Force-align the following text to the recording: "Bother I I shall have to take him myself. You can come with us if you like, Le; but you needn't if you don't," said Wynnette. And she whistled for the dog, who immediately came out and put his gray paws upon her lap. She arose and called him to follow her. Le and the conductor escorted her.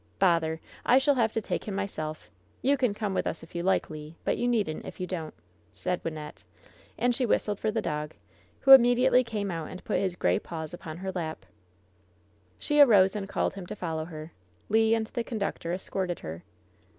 "Bother 0.17 0.59
I 0.83 0.95
I 0.95 0.97
shall 0.97 1.13
have 1.13 1.31
to 1.33 1.43
take 1.43 1.65
him 1.65 1.75
myself. 1.75 2.31
You 2.63 2.75
can 2.75 2.95
come 2.95 3.13
with 3.13 3.27
us 3.27 3.43
if 3.43 3.53
you 3.53 3.61
like, 3.61 3.87
Le; 3.91 4.13
but 4.23 4.35
you 4.35 4.47
needn't 4.47 4.83
if 4.83 4.99
you 4.99 5.05
don't," 5.05 5.35
said 5.73 6.01
Wynnette. 6.03 6.41
And 6.97 7.13
she 7.13 7.23
whistled 7.23 7.59
for 7.59 7.69
the 7.69 7.83
dog, 7.83 8.15
who 8.61 8.71
immediately 8.71 9.23
came 9.23 9.51
out 9.51 9.69
and 9.69 9.83
put 9.83 9.99
his 9.99 10.15
gray 10.15 10.39
paws 10.39 10.73
upon 10.73 10.97
her 10.97 11.11
lap. 11.11 11.45
She 12.57 12.79
arose 12.81 13.15
and 13.15 13.29
called 13.29 13.53
him 13.53 13.67
to 13.67 13.75
follow 13.75 14.05
her. 14.05 14.31
Le 14.69 14.95
and 14.95 15.05
the 15.05 15.23
conductor 15.23 15.71
escorted 15.71 16.21
her. 16.21 16.41